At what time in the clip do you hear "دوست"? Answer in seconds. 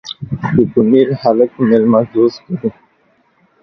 2.13-2.41